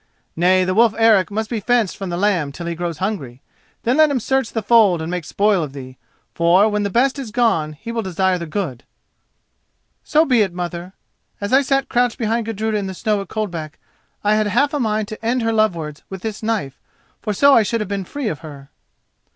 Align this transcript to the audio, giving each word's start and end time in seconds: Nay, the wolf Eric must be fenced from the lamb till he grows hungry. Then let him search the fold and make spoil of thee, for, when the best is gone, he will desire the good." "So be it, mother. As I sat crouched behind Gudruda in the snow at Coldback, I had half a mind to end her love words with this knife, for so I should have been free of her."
Nay, 0.35 0.63
the 0.65 0.73
wolf 0.73 0.95
Eric 0.97 1.29
must 1.29 1.47
be 1.47 1.59
fenced 1.59 1.95
from 1.95 2.09
the 2.09 2.17
lamb 2.17 2.51
till 2.51 2.65
he 2.65 2.73
grows 2.73 2.97
hungry. 2.97 3.43
Then 3.83 3.97
let 3.97 4.09
him 4.09 4.19
search 4.19 4.51
the 4.51 4.63
fold 4.63 4.99
and 4.99 5.11
make 5.11 5.25
spoil 5.25 5.61
of 5.61 5.73
thee, 5.73 5.99
for, 6.33 6.67
when 6.67 6.81
the 6.81 6.89
best 6.89 7.19
is 7.19 7.29
gone, 7.29 7.73
he 7.73 7.91
will 7.91 8.01
desire 8.01 8.39
the 8.39 8.47
good." 8.47 8.83
"So 10.03 10.25
be 10.25 10.41
it, 10.41 10.53
mother. 10.53 10.93
As 11.39 11.53
I 11.53 11.61
sat 11.61 11.87
crouched 11.87 12.17
behind 12.17 12.47
Gudruda 12.47 12.77
in 12.79 12.87
the 12.87 12.95
snow 12.95 13.21
at 13.21 13.27
Coldback, 13.27 13.77
I 14.23 14.33
had 14.33 14.47
half 14.47 14.73
a 14.73 14.79
mind 14.79 15.07
to 15.09 15.23
end 15.23 15.43
her 15.43 15.53
love 15.53 15.75
words 15.75 16.01
with 16.09 16.23
this 16.23 16.41
knife, 16.41 16.79
for 17.21 17.31
so 17.31 17.53
I 17.53 17.61
should 17.61 17.79
have 17.79 17.87
been 17.87 18.03
free 18.03 18.27
of 18.27 18.39
her." 18.39 18.71